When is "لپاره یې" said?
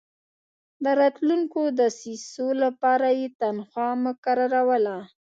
2.63-3.27